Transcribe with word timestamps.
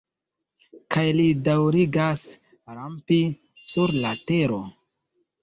Kaj 0.95 1.03
li 1.17 1.25
daŭrigas 1.47 2.23
rampi 2.79 3.21
sur 3.75 3.95
la 4.01 4.17
tero. 4.33 4.61